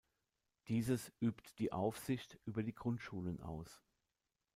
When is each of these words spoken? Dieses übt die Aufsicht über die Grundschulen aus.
Dieses 0.67 1.11
übt 1.19 1.51
die 1.59 1.71
Aufsicht 1.71 2.39
über 2.45 2.63
die 2.63 2.73
Grundschulen 2.73 3.39
aus. 3.39 3.83